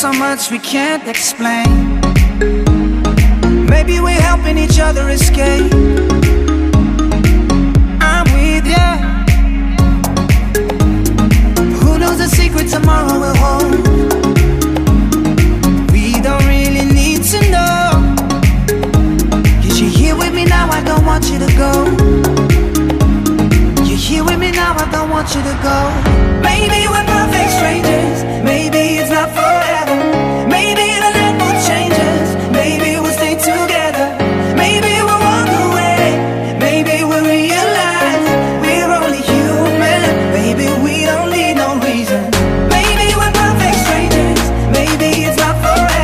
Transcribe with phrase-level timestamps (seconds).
[0.00, 2.00] so much we can't explain.
[3.66, 6.29] Maybe we're helping each other escape.
[45.30, 45.99] it's not forever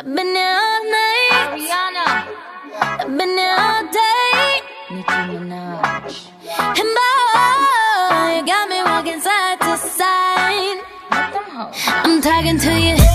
[0.00, 2.06] I've Been here all night, Ariana.
[3.00, 4.62] I've been here all day,
[4.92, 6.30] Nicki Minaj.
[6.80, 10.80] And boy, you got me walking side to side.
[11.10, 13.09] I'm talking to you.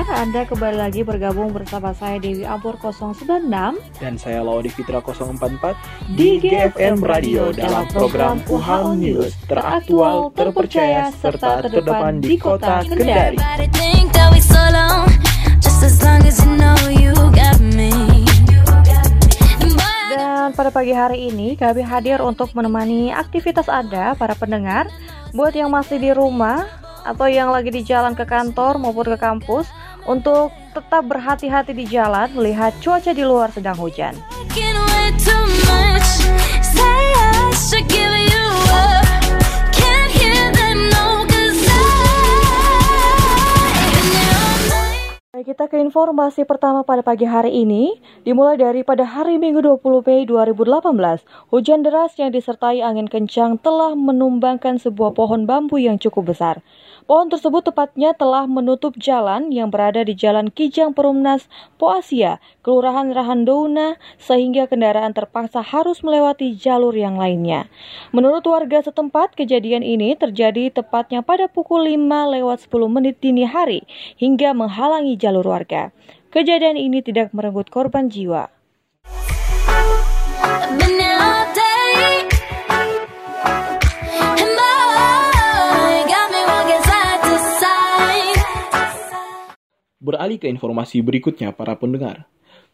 [0.00, 3.52] pendengar, Anda kembali lagi bergabung bersama saya Dewi Ampur 096
[4.00, 11.68] dan saya Laudi Fitra 044 di GFM Radio dalam program UHAL News teraktual, terpercaya, serta
[11.68, 13.36] terdepan di kota Kendari.
[20.10, 24.88] Dan pada pagi hari ini kami hadir untuk menemani aktivitas Anda para pendengar
[25.30, 26.66] Buat yang masih di rumah,
[27.04, 29.70] atau yang lagi di jalan ke kantor maupun ke kampus,
[30.06, 34.14] untuk tetap berhati-hati di jalan melihat cuaca di luar sedang hujan.
[45.60, 50.22] Kita ke informasi pertama pada pagi hari ini, dimulai dari pada hari Minggu 20 Mei
[50.22, 56.62] 2018, hujan deras yang disertai angin kencang telah menumbangkan sebuah pohon bambu yang cukup besar.
[57.08, 61.48] Pohon tersebut tepatnya telah menutup jalan yang berada di Jalan Kijang Perumnas,
[61.80, 67.70] Poasia, Kelurahan Rahandouna, sehingga kendaraan terpaksa harus melewati jalur yang lainnya.
[68.12, 73.86] Menurut warga setempat, kejadian ini terjadi tepatnya pada pukul 5 lewat 10 menit dini hari,
[74.20, 75.94] hingga menghalangi jalur warga.
[76.30, 78.46] Kejadian ini tidak merenggut korban jiwa.
[90.00, 92.24] Beralih ke informasi berikutnya para pendengar.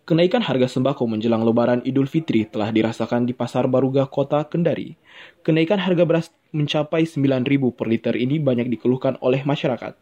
[0.06, 4.94] Kenaikan harga sembako menjelang lebaran Idul Fitri telah dirasakan di Pasar Baruga Kota Kendari.
[5.42, 7.42] Kenaikan harga beras mencapai 9.000
[7.74, 9.98] per liter ini banyak dikeluhkan oleh masyarakat.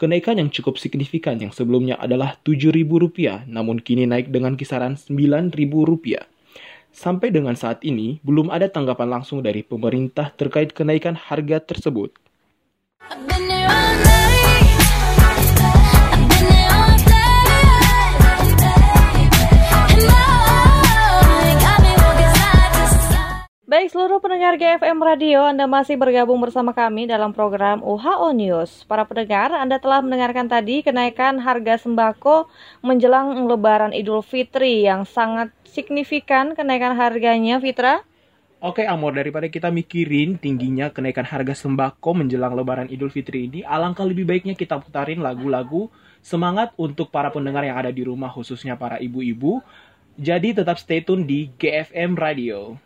[0.00, 6.24] Kenaikan yang cukup signifikan yang sebelumnya adalah Rp7.000, namun kini naik dengan kisaran Rp9.000.
[6.96, 12.16] Sampai dengan saat ini, belum ada tanggapan langsung dari pemerintah terkait kenaikan harga tersebut.
[23.74, 28.86] Baik seluruh pendengar GFM Radio, Anda masih bergabung bersama kami dalam program UHO News.
[28.86, 32.46] Para pendengar, Anda telah mendengarkan tadi kenaikan harga sembako
[32.86, 38.06] menjelang Lebaran Idul Fitri yang sangat signifikan kenaikan harganya, Fitra.
[38.62, 44.06] Oke Amor, daripada kita mikirin tingginya kenaikan harga sembako menjelang lebaran Idul Fitri ini, alangkah
[44.06, 45.90] lebih baiknya kita putarin lagu-lagu
[46.22, 49.66] semangat untuk para pendengar yang ada di rumah, khususnya para ibu-ibu.
[50.14, 52.83] Jadi tetap stay tune di GFM Radio.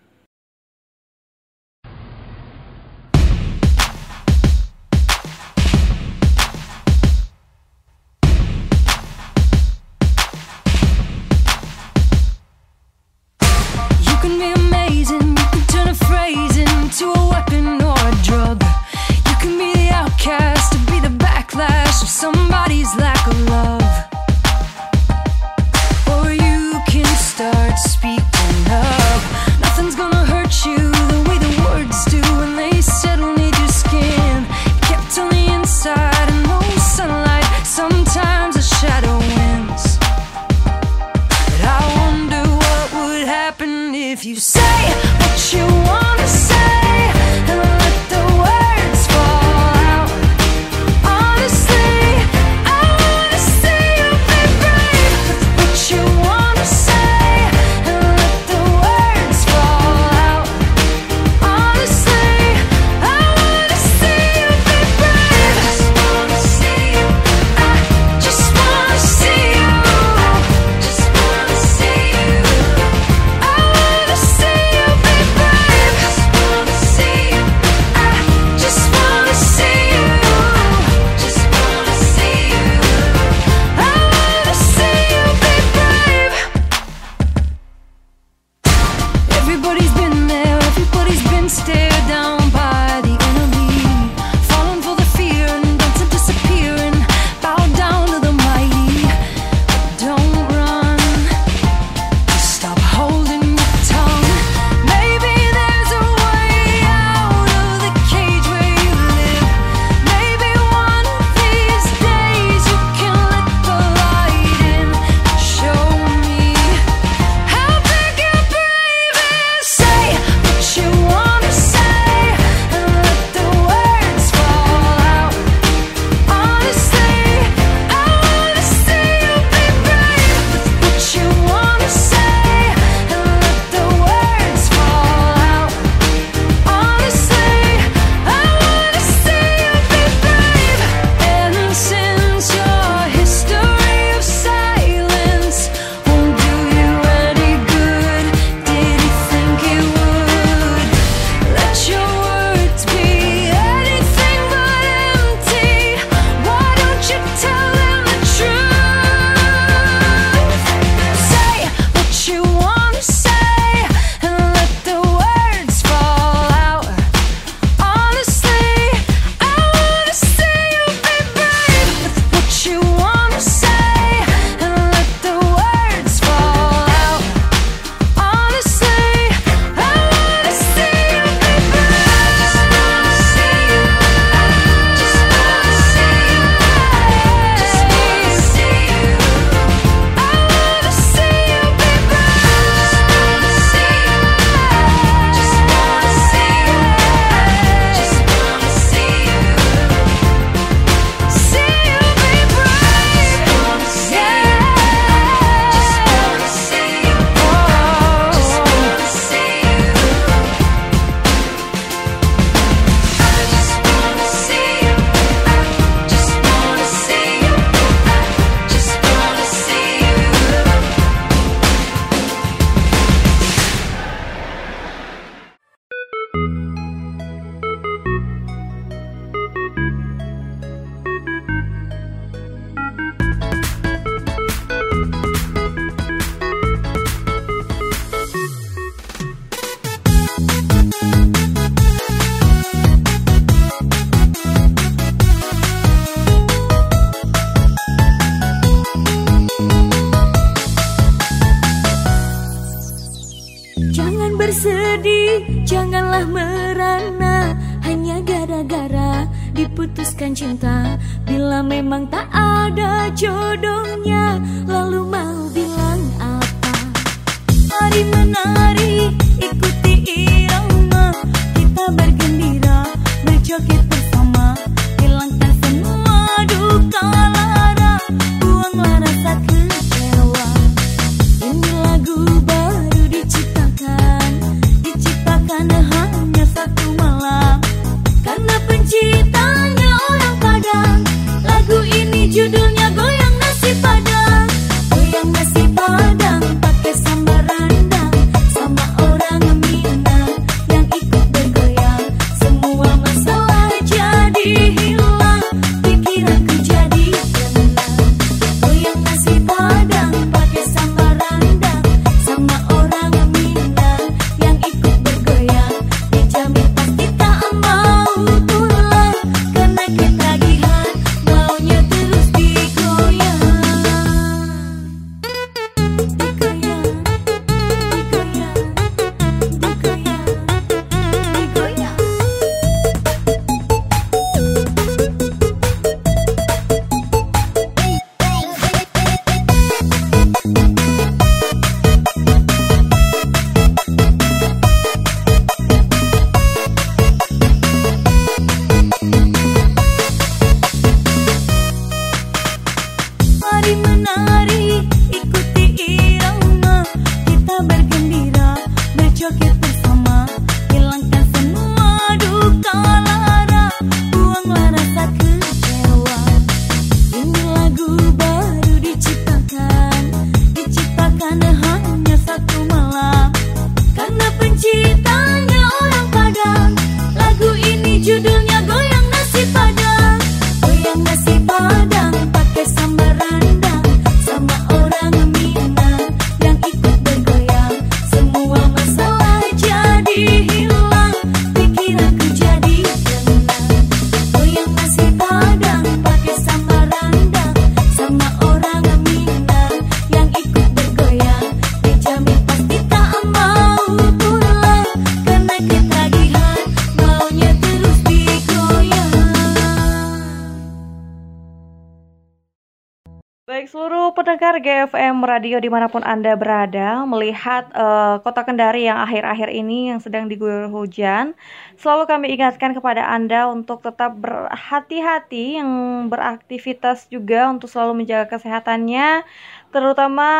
[414.38, 419.90] Pendengar GFM Radio di mana pun Anda berada Melihat eh, kota Kendari yang akhir-akhir ini
[419.90, 421.35] yang sedang diguyur hujan
[421.75, 425.71] Selalu kami ingatkan kepada Anda untuk tetap berhati-hati Yang
[426.14, 429.26] beraktivitas juga untuk selalu menjaga kesehatannya.
[429.75, 430.30] Terutama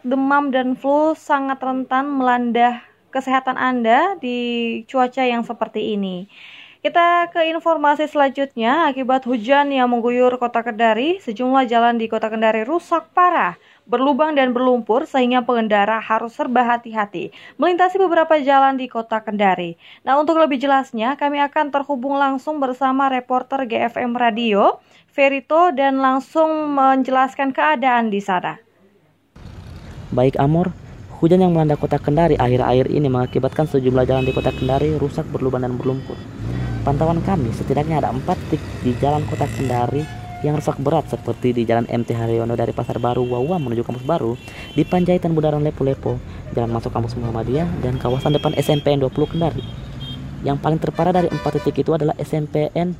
[0.00, 2.80] demam dan flu sangat rentan melanda
[3.12, 6.24] kesehatan Anda di cuaca yang seperti ini
[6.82, 12.66] kita ke informasi selanjutnya, akibat hujan yang mengguyur kota Kendari, sejumlah jalan di kota Kendari
[12.66, 13.54] rusak parah,
[13.86, 19.78] berlubang dan berlumpur sehingga pengendara harus serba hati-hati melintasi beberapa jalan di kota Kendari.
[20.02, 24.82] Nah, untuk lebih jelasnya, kami akan terhubung langsung bersama reporter GFM Radio,
[25.14, 28.58] Verito, dan langsung menjelaskan keadaan di sana.
[30.10, 30.74] Baik Amor,
[31.22, 35.62] hujan yang melanda kota Kendari akhir-akhir ini mengakibatkan sejumlah jalan di kota Kendari rusak berlubang
[35.62, 36.31] dan berlumpur.
[36.82, 40.02] Pantauan kami, setidaknya ada empat titik di jalan kota Kendari
[40.42, 44.34] yang rusak berat seperti di Jalan MT Haryono dari Pasar Baru Wawa menuju Kampus Baru,
[44.74, 46.18] di Panjaitan Bundaran Lepo-Lepo,
[46.58, 49.62] jalan masuk Kampus Muhammadiyah, dan kawasan depan SMPN 20 Kendari.
[50.42, 52.98] Yang paling terparah dari empat titik itu adalah SMPN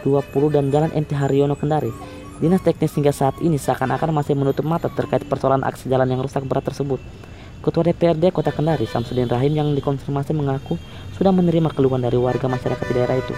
[0.00, 1.92] 20 dan Jalan MT Haryono Kendari.
[2.40, 6.42] Dinas teknis hingga saat ini seakan-akan masih menutup mata terkait persoalan aksi jalan yang rusak
[6.48, 6.98] berat tersebut.
[7.62, 10.74] Ketua DPRD Kota Kendari, Samsudin Rahim yang dikonfirmasi mengaku
[11.14, 13.30] sudah menerima keluhan dari warga masyarakat di daerah itu.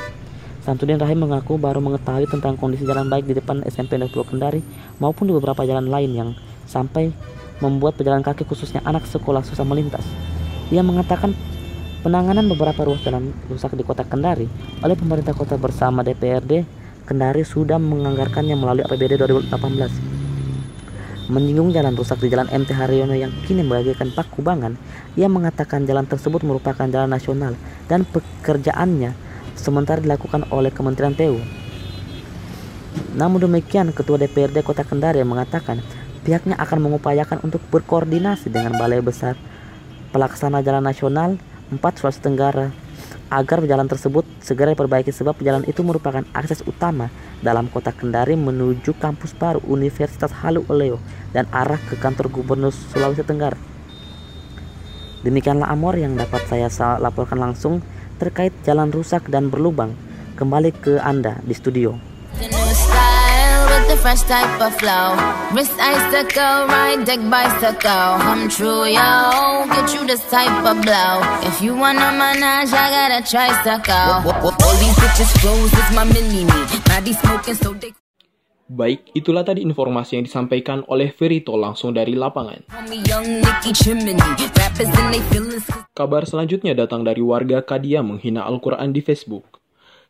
[0.64, 4.64] Samsudin Rahim mengaku baru mengetahui tentang kondisi jalan baik di depan SMP 20 Kendari
[4.96, 6.30] maupun di beberapa jalan lain yang
[6.64, 7.12] sampai
[7.60, 10.08] membuat pejalan kaki khususnya anak sekolah susah melintas.
[10.72, 11.36] Ia mengatakan
[12.00, 14.48] penanganan beberapa ruas jalan rusak di Kota Kendari
[14.80, 16.64] oleh pemerintah kota bersama DPRD
[17.04, 20.23] Kendari sudah menganggarkannya melalui APBD 2018
[21.28, 24.76] menyinggung jalan rusak di Jalan MT Haryono yang kini membagikan Pakubangan,
[25.16, 27.56] ia mengatakan jalan tersebut merupakan jalan nasional
[27.88, 29.16] dan pekerjaannya
[29.56, 31.40] sementara dilakukan oleh Kementerian PU.
[33.16, 35.80] Namun demikian, Ketua DPRD Kota Kendari mengatakan
[36.22, 39.38] pihaknya akan mengupayakan untuk berkoordinasi dengan Balai Besar
[40.12, 41.40] Pelaksana Jalan Nasional
[41.72, 42.83] 4 Sulawesi Tenggara
[43.32, 47.08] agar jalan tersebut segera diperbaiki sebab jalan itu merupakan akses utama
[47.40, 51.00] dalam kota Kendari menuju kampus baru Universitas Halu Oleo
[51.32, 53.56] dan arah ke kantor Gubernur Sulawesi Tenggara.
[55.24, 56.68] Demikianlah Amor yang dapat saya
[57.00, 57.80] laporkan langsung
[58.20, 59.96] terkait jalan rusak dan berlubang.
[60.34, 61.96] Kembali ke Anda di studio.
[63.84, 65.12] With the fresh type of flow.
[65.52, 68.16] Wrist icicle, ride deck bicycle.
[68.16, 69.68] Come true, yo.
[69.68, 71.20] Get you this type of blow.
[71.44, 74.24] If you wanna manage, I got a tricycle.
[74.24, 76.60] All these bitches flows is my mini me.
[76.88, 77.92] Body smoking, so they
[78.64, 82.64] Baik, itulah tadi informasi yang disampaikan oleh Verito langsung dari lapangan.
[85.92, 89.63] Kabar selanjutnya datang dari warga Kadia menghina Al-Quran di Facebook.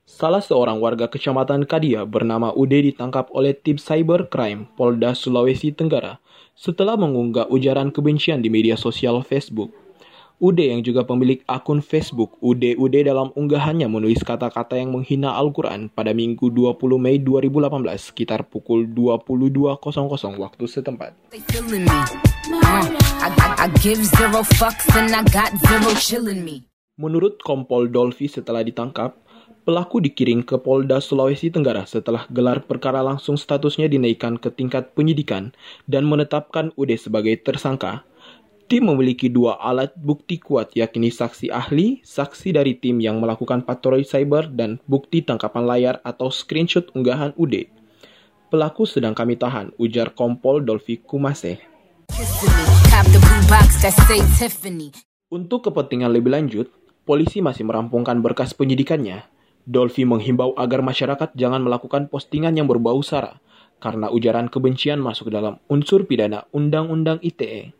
[0.04, 6.20] Salah seorang warga kecamatan Kadia bernama Ude ditangkap oleh tim cybercrime Polda Sulawesi Tenggara
[6.52, 9.72] setelah mengunggah ujaran kebencian di media sosial Facebook.
[10.36, 15.88] Ude yang juga pemilik akun Facebook Ude Ude dalam unggahannya menulis kata-kata yang menghina Al-Quran
[15.88, 21.16] pada Minggu 20 Mei 2018 sekitar pukul 22.00 waktu setempat.
[26.44, 26.68] Me.
[26.94, 29.23] Menurut Kompol Dolfi setelah ditangkap,
[29.64, 35.56] pelaku dikirim ke Polda Sulawesi Tenggara setelah gelar perkara langsung statusnya dinaikkan ke tingkat penyidikan
[35.88, 38.04] dan menetapkan Ude sebagai tersangka.
[38.64, 44.08] Tim memiliki dua alat bukti kuat yakni saksi ahli, saksi dari tim yang melakukan patroli
[44.08, 47.68] cyber, dan bukti tangkapan layar atau screenshot unggahan Ude.
[48.48, 51.60] Pelaku sedang kami tahan, ujar Kompol Dolfi Kumase.
[55.28, 56.72] Untuk kepentingan lebih lanjut,
[57.04, 59.33] polisi masih merampungkan berkas penyidikannya.
[59.64, 63.40] Dolphy menghimbau agar masyarakat jangan melakukan postingan yang berbau sara,
[63.80, 67.72] karena ujaran kebencian masuk dalam unsur pidana Undang-Undang ITE.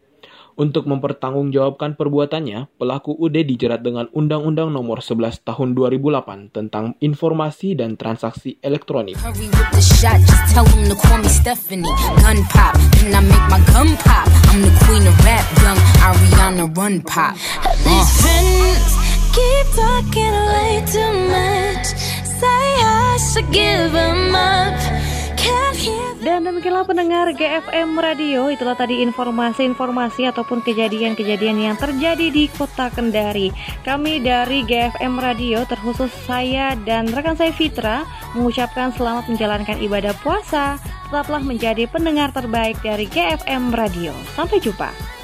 [0.55, 7.99] Untuk mempertanggungjawabkan perbuatannya, pelaku UD dijerat dengan Undang-Undang Nomor 11 Tahun 2008 tentang Informasi dan
[7.99, 9.19] Transaksi Elektronik.
[19.35, 21.87] Keep talking way too much.
[22.23, 24.79] Say I should give 'em up.
[26.25, 33.53] Dan demikianlah pendengar GFM Radio, itulah tadi informasi-informasi ataupun kejadian-kejadian yang terjadi di kota Kendari.
[33.85, 40.81] Kami dari GFM Radio, terkhusus saya dan rekan saya Fitra, mengucapkan selamat menjalankan ibadah puasa.
[41.13, 44.17] Tetaplah menjadi pendengar terbaik dari GFM Radio.
[44.33, 45.24] Sampai jumpa.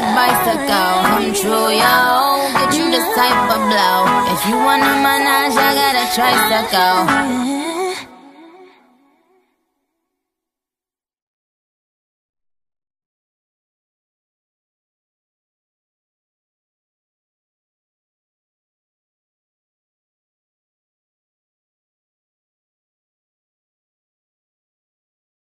[0.00, 0.92] Deck bicycle.
[1.08, 1.94] Come true, yo.
[2.12, 3.98] Oh, get you this type of blow.
[4.34, 7.75] If you wanna manage, I got a tricycle.